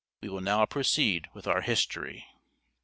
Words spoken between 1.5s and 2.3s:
history.